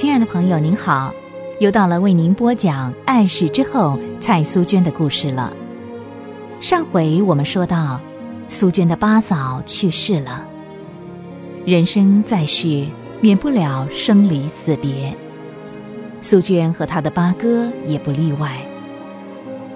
[0.00, 1.12] 亲爱的朋友，您好，
[1.58, 5.52] 又到了为您播讲《暗示之后》蔡苏娟的故事了。
[6.58, 8.00] 上回我们说到，
[8.48, 10.46] 苏娟的八嫂去世了。
[11.66, 12.86] 人生在世，
[13.20, 15.14] 免不了生离死别，
[16.22, 18.56] 苏娟和她的八哥也不例外。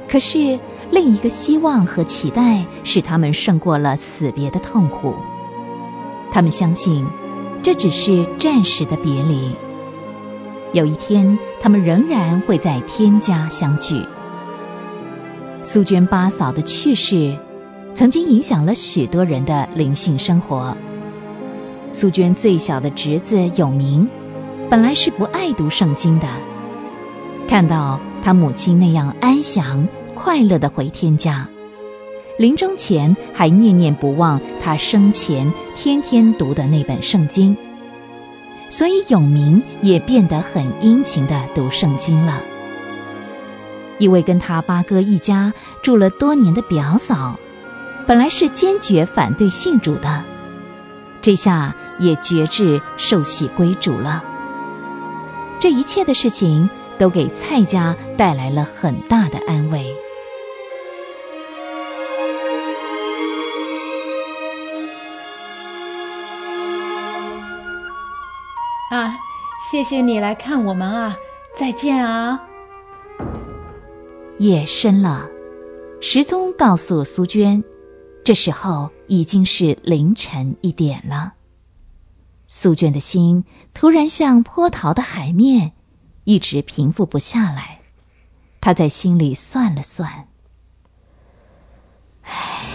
[0.09, 0.59] 可是
[0.91, 5.16] 另一个希望和期待，使他们胜过了死别的痛苦。
[6.33, 7.06] 他们相信，
[7.62, 9.55] 这只是暂时的别离。
[10.74, 14.05] 有一天，他们仍然会在天家相聚。
[15.62, 17.38] 苏娟八嫂的去世，
[17.95, 20.77] 曾经影响了许多人的灵性生活。
[21.92, 24.09] 苏娟最小的侄子永明，
[24.69, 26.27] 本来是不爱读圣经的，
[27.47, 31.48] 看到他母亲那样安详快乐的回天家，
[32.36, 37.56] 临终前还念念不忘他生前天天读的那本圣经。
[38.75, 42.41] 所以永明也变得很殷勤的读圣经了。
[43.98, 47.39] 一位跟他八哥一家住了多年的表嫂，
[48.05, 50.25] 本来是坚决反对信主的，
[51.22, 54.25] 这下也决志受洗归主了。
[55.61, 59.95] 这一切的事情都给蔡家带来了很大的安慰。
[68.95, 69.19] 啊，
[69.73, 71.17] 谢谢你来看我们啊！
[71.53, 72.41] 再见啊！
[74.39, 75.28] 夜深了，
[76.01, 77.64] 时钟告诉苏娟，
[78.23, 81.34] 这时候已经是凌晨一点了。
[82.47, 85.73] 苏娟的心突然像波涛的海面，
[86.23, 87.81] 一直平复不下来。
[88.61, 90.29] 她在心里算了算，
[92.23, 92.69] 唉，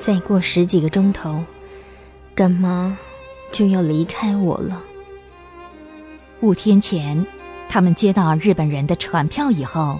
[0.00, 1.44] 再过十几个钟头，
[2.34, 2.96] 干妈
[3.52, 4.82] 就要离开我了。
[6.44, 7.24] 五天前，
[7.70, 9.98] 他们接到日本人的船票以后，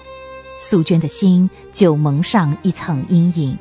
[0.58, 3.56] 苏娟的心就蒙上一层阴影。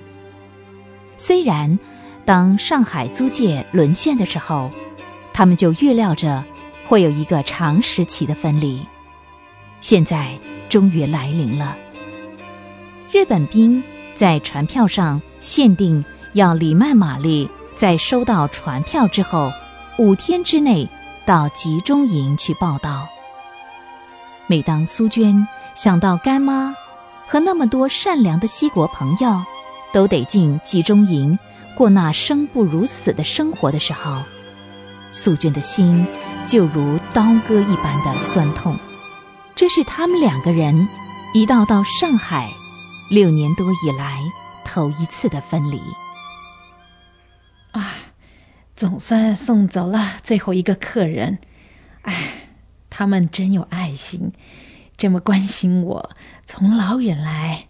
[1.16, 1.80] 虽然，
[2.26, 4.70] 当上海租界沦陷的时候，
[5.32, 6.44] 他们就预料着
[6.86, 8.86] 会有一个长时期的分离，
[9.80, 11.78] 现在终于来临了。
[13.14, 13.82] 日本兵
[14.14, 19.54] 在船票上限定要李曼玛丽在收到船票之后
[19.98, 20.86] 五天之内。
[21.26, 23.08] 到集中营去报道。
[24.48, 26.76] 每当苏娟想到干妈
[27.28, 29.42] 和那么多善良的西国朋友
[29.94, 31.38] 都得进集中营
[31.76, 34.22] 过那生不如死的生活的时候，
[35.12, 36.06] 苏娟的心
[36.46, 38.78] 就如刀割一般的酸痛。
[39.56, 40.88] 这是他们两个人
[41.34, 42.52] 一道到上海
[43.10, 44.20] 六年多以来
[44.66, 45.82] 头一次的分离。
[48.84, 51.40] 总算送走了最后一个客人，
[52.02, 52.50] 哎，
[52.90, 54.34] 他们真有爱心，
[54.98, 56.10] 这么关心我，
[56.46, 57.68] 从老远来。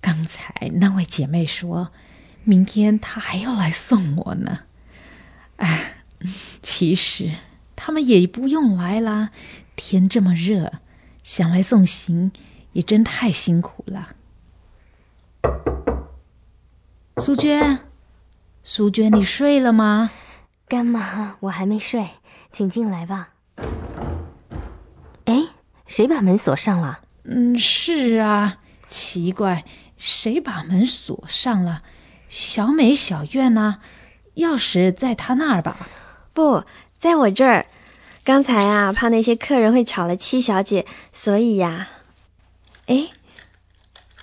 [0.00, 1.90] 刚才那位姐妹说，
[2.44, 4.60] 明天她还要来送我呢。
[5.56, 5.96] 哎，
[6.62, 7.30] 其实
[7.76, 9.32] 他们也不用来啦，
[9.76, 10.72] 天这么热，
[11.22, 12.32] 想来送行
[12.72, 14.14] 也真太辛苦了。
[17.18, 17.80] 苏娟，
[18.62, 20.10] 苏娟，你睡了吗？
[20.68, 22.10] 干妈，我还没睡，
[22.52, 23.30] 请进来吧。
[25.24, 25.44] 哎，
[25.86, 27.00] 谁把门锁上了？
[27.24, 29.64] 嗯，是啊，奇怪，
[29.96, 31.82] 谁把门锁上了？
[32.28, 33.78] 小美、小月呢？
[34.36, 35.88] 钥匙在她那儿吧？
[36.34, 36.64] 不
[36.98, 37.64] 在我这儿。
[38.22, 40.84] 刚才啊，怕那些客人会吵了七小姐，
[41.14, 41.88] 所以呀。
[42.86, 43.08] 哎，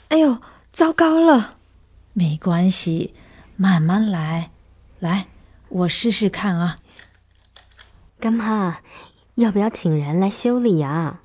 [0.10, 0.38] 哎呦，
[0.72, 1.56] 糟糕了！
[2.14, 3.16] 没关系，
[3.56, 4.52] 慢慢来，
[5.00, 5.26] 来。
[5.76, 6.80] 我试试看啊，
[8.18, 8.78] 干妈，
[9.36, 11.20] 要不要请人来修理啊？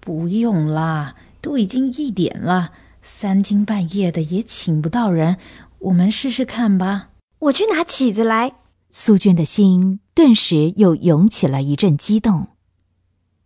[0.00, 5.38] 不用啦，都已经一点了，三更半夜的也请不到人。
[5.78, 7.08] 我们试试看吧。
[7.38, 8.56] 我去拿起子来。
[8.90, 12.48] 苏娟的心顿时又涌起了一阵激动。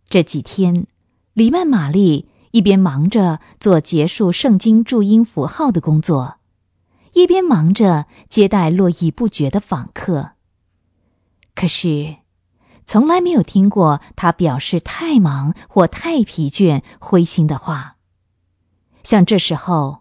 [0.08, 0.88] 这几天，
[1.32, 6.38] 李曼玛丽一边忙着做结束圣经注音符号的工作。
[7.12, 10.32] 一边忙着接待络绎不绝的访客，
[11.60, 12.16] 可是
[12.86, 17.96] 从来没有听过他表示太忙或太疲倦、灰心的话。
[19.04, 20.00] 像这时候，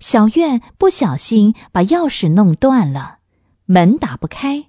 [0.00, 3.20] 小院不小心把钥匙弄断了，
[3.64, 4.66] 门打不开，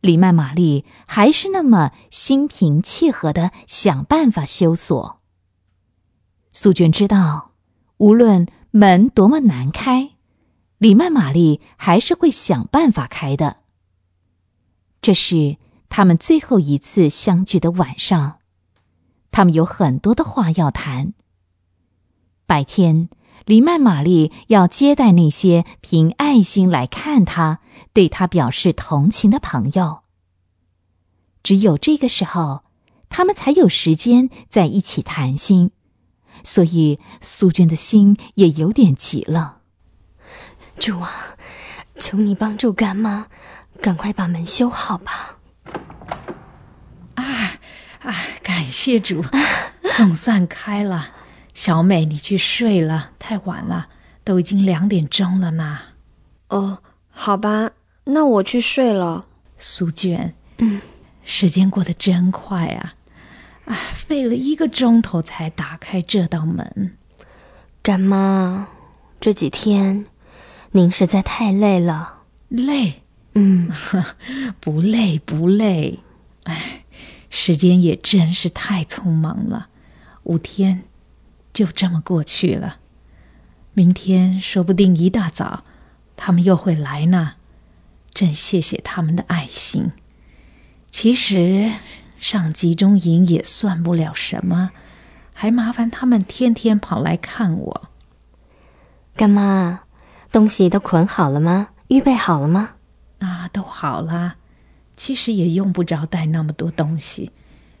[0.00, 5.20] 李曼玛丽还是那么心平气和的想办法修锁。
[6.50, 7.50] 苏娟知道，
[7.98, 10.12] 无论门多么难开。
[10.78, 13.58] 李曼玛丽还是会想办法开的。
[15.08, 15.56] 这是
[15.88, 18.40] 他们最后一次相聚的晚上，
[19.30, 21.14] 他们有很多的话要谈。
[22.44, 23.08] 白天，
[23.46, 27.60] 黎曼玛丽要接待那些凭爱心来看他、
[27.94, 30.00] 对他表示同情的朋友。
[31.42, 32.64] 只有这个时候，
[33.08, 35.70] 他们才有时间在一起谈心，
[36.44, 39.62] 所以苏娟的心也有点急了。
[40.78, 41.10] 主啊，
[41.98, 43.28] 求你帮助干妈，
[43.80, 45.36] 赶快把门修好吧！
[47.14, 47.24] 啊
[48.02, 48.14] 啊！
[48.42, 49.24] 感谢主，
[49.96, 51.10] 总算开了。
[51.54, 53.88] 小美，你去睡了，太晚了，
[54.24, 55.78] 都已经两点钟了呢。
[56.48, 57.70] 哦，好吧，
[58.04, 59.26] 那我去睡了。
[59.56, 60.80] 苏娟，嗯。
[61.24, 62.94] 时间过得真快啊！
[63.66, 66.96] 啊，费了一个钟头才打开这道门。
[67.82, 68.68] 干妈，
[69.20, 70.06] 这几天
[70.72, 72.22] 您实在太累了。
[72.48, 73.02] 累？
[73.38, 73.70] 嗯，
[74.58, 76.00] 不累不累。
[76.42, 76.84] 哎，
[77.30, 79.68] 时间也真是太匆忙了，
[80.24, 80.82] 五天
[81.52, 82.78] 就这么过去了。
[83.74, 85.62] 明天说不定一大早
[86.16, 87.34] 他们又会来呢。
[88.10, 89.92] 真谢谢他们的爱心。
[90.90, 91.70] 其实
[92.18, 94.70] 上集中营也算不了什么，
[95.32, 97.88] 还麻烦他们天天跑来看我。
[99.14, 99.80] 干妈，
[100.32, 101.68] 东西都捆好了吗？
[101.86, 102.70] 预备好了吗？
[103.80, 104.34] 好了。
[104.96, 107.30] 其实也用不着带那么多东西，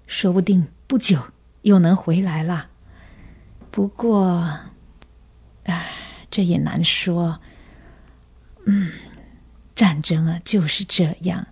[0.06, 1.18] 说不定不久
[1.62, 2.68] 又能回来了。
[3.72, 4.60] 不过，
[5.64, 5.86] 唉，
[6.30, 7.40] 这也难说。
[8.64, 8.92] 嗯，
[9.74, 11.48] 战争啊，就是这样。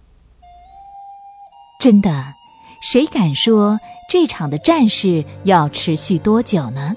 [1.80, 2.34] 真的，
[2.80, 6.94] 谁敢说这场的战事要持续多久呢？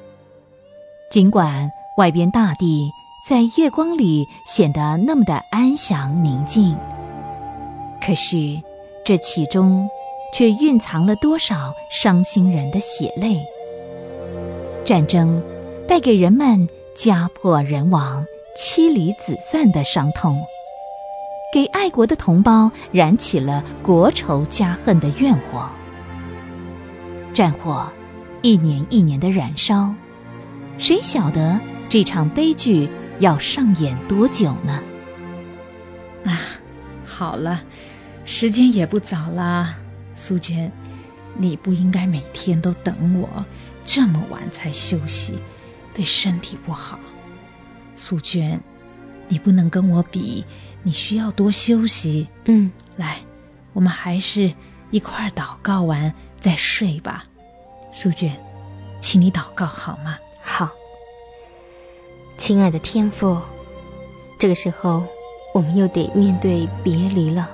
[1.10, 2.92] 尽管外边大地
[3.28, 6.78] 在月光里显得那么的安详宁静，
[8.10, 8.60] 可是
[9.06, 9.88] 这其中
[10.34, 13.40] 却蕴藏了多少伤心人的血泪。
[14.84, 15.44] 战争
[15.88, 18.26] 带给人们家破人亡、
[18.56, 20.42] 妻离子散的伤痛。
[21.54, 25.70] 给爱国的同胞燃起了国仇家恨的怨火，
[27.32, 27.88] 战火
[28.42, 29.94] 一年一年的燃烧，
[30.80, 32.90] 谁晓得这场悲剧
[33.20, 34.82] 要上演多久呢？
[36.26, 36.58] 啊，
[37.06, 37.64] 好了，
[38.32, 39.76] 时间也不早了，
[40.14, 40.72] 苏娟，
[41.36, 43.44] 你不应该每天都等我
[43.84, 45.34] 这么晚才休息，
[45.96, 47.00] 对身体不好。
[47.96, 48.62] 苏娟，
[49.28, 50.46] 你不能跟我比。
[50.84, 52.28] 你需要多休息。
[52.46, 53.18] 嗯，来，
[53.74, 54.54] 我们还是
[54.92, 57.26] 一块儿祷告完再睡吧。
[57.92, 58.40] 苏娟，
[59.02, 60.20] 请你祷告好吗？
[60.44, 60.70] 好，
[62.38, 63.42] 亲爱的天父，
[64.38, 65.04] 这个时候
[65.52, 67.50] 我们又得面对别离了。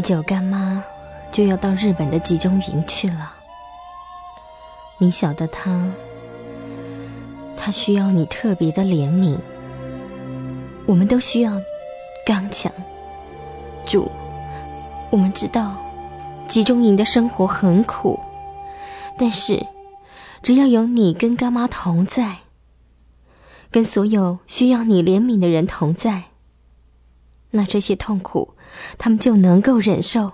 [0.00, 0.82] 不久，干妈
[1.30, 3.34] 就要到日本的集中营去了。
[4.96, 5.90] 你晓得他，
[7.54, 9.36] 他需要你特别的怜悯。
[10.86, 11.60] 我们都需要
[12.24, 12.72] 刚强。
[13.84, 14.10] 主，
[15.10, 15.76] 我们知道
[16.48, 18.18] 集中营的生活很苦，
[19.18, 19.66] 但是
[20.42, 22.38] 只要有你跟干妈同在，
[23.70, 26.22] 跟所有需要你怜悯的人同在，
[27.50, 28.54] 那这些痛苦
[28.98, 30.32] 他们就能够忍受，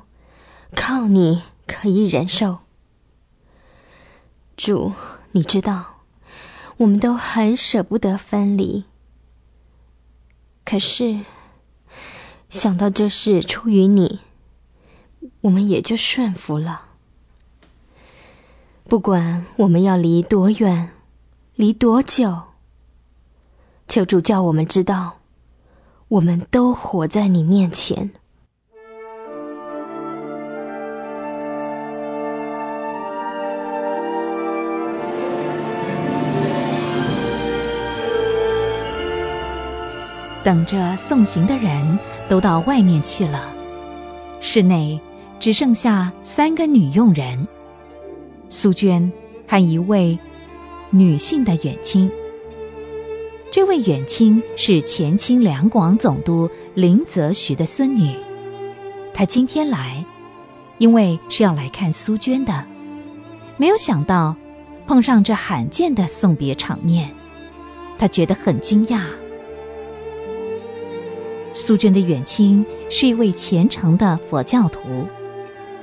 [0.75, 2.59] 靠你可以忍受。
[4.57, 4.93] 主，
[5.33, 6.03] 你知道，
[6.79, 8.85] 我们都很舍不得分离。
[10.65, 11.21] 可是，
[12.49, 14.21] 想到这事出于你，
[15.43, 16.83] 我们也就顺服了。
[18.89, 20.91] 不管我们要离多远，
[21.55, 22.43] 离多久，
[23.89, 25.19] 求主叫我们知道，
[26.09, 28.11] 我们都活在你面前。
[40.45, 41.99] 等着送行的人
[42.29, 43.53] 都到外面去了，
[44.41, 45.01] 室内
[45.41, 47.49] 只剩下三个女佣人：
[48.49, 49.11] 苏娟
[49.49, 50.17] 和一位
[50.91, 52.09] 女性的远亲。
[53.57, 58.15] 这位远亲是前清两广总督林则徐的孙女，
[59.15, 60.05] 她今天来，
[60.77, 62.67] 因为是要来看苏娟的。
[63.57, 64.37] 没有想到
[64.87, 67.11] 碰上这罕见的送别场面，
[67.97, 69.05] 她觉得很惊讶。
[71.55, 75.07] 苏娟的远亲是一位虔诚的佛教徒。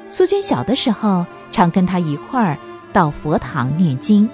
[0.10, 2.56] 苏娟小的时候常跟他一块儿
[2.94, 4.30] 到佛堂念经，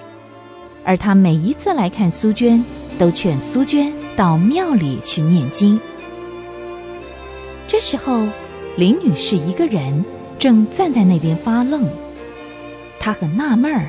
[0.84, 2.62] 而他每一次来看苏娟，
[3.00, 5.80] 都劝苏娟到庙里去念经。
[7.66, 8.28] 这时候，
[8.76, 10.04] 林女士一个人
[10.38, 11.88] 正站在那边发愣。
[12.98, 13.88] 她很纳闷儿，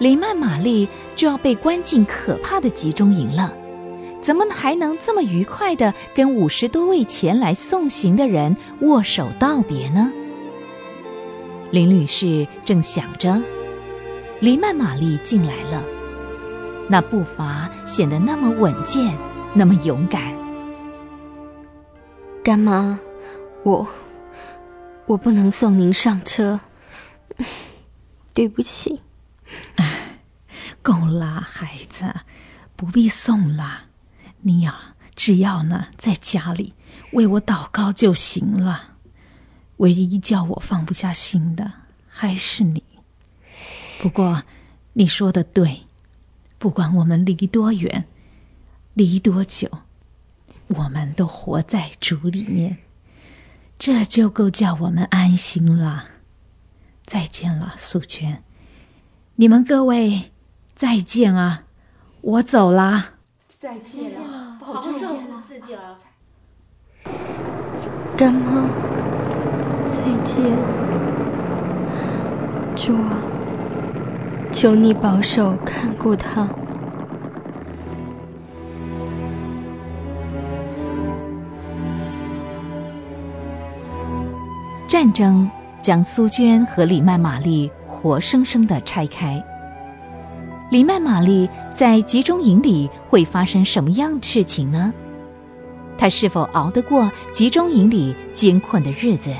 [0.00, 3.54] 林曼玛丽就要被关进可怕的集中营了，
[4.20, 10.12] 怎么还能这么愉快的跟五十多位前来送行的人握手道别呢？
[11.70, 13.40] 林女士正想着，
[14.40, 15.84] 黎曼玛丽进来了，
[16.88, 19.16] 那步伐显得那么稳健，
[19.54, 20.36] 那么勇敢。
[22.42, 22.98] 干妈，
[23.62, 23.86] 我
[25.06, 26.60] 我不能送您上车。
[28.32, 29.00] 对不起，
[29.76, 30.20] 哎，
[30.80, 32.14] 够啦，孩子，
[32.76, 33.82] 不必送啦。
[34.40, 36.72] 你呀，只要呢在家里
[37.12, 38.94] 为我祷告就行了。
[39.78, 41.72] 唯一叫我放不下心的
[42.08, 42.82] 还是你。
[44.00, 44.42] 不过
[44.94, 45.82] 你说的对，
[46.58, 48.04] 不管我们离多远，
[48.94, 49.68] 离多久，
[50.66, 52.78] 我们都活在主里面，
[53.78, 56.08] 这就够叫我们安心了。
[57.06, 58.42] 再见了，素娟。
[59.36, 60.32] 你们各位，
[60.74, 61.64] 再见啊！
[62.20, 63.14] 我走啦。
[63.48, 64.98] 再见了，保重
[65.40, 65.96] 自己了。
[68.16, 68.68] 干妈，
[69.90, 70.42] 再见。
[72.76, 73.22] 主啊，
[74.52, 76.48] 求你保守看顾他。
[84.86, 85.48] 战争。
[85.80, 89.42] 将苏娟和李曼玛丽活生生的拆开。
[90.70, 94.92] 李曼玛丽在集中营里会发生什么样的事情呢？
[95.96, 99.32] 她是否熬得过集中营里艰困的日子？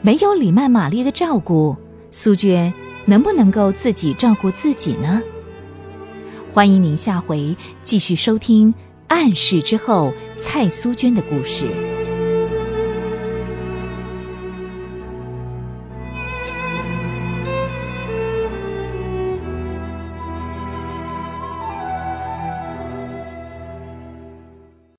[0.00, 1.76] 没有李曼玛丽的照顾，
[2.10, 2.72] 苏娟
[3.06, 5.22] 能不能够自己照顾自己呢？
[6.52, 8.72] 欢迎您下回继续收听
[9.08, 11.95] 《暗示之后》蔡苏娟的故事。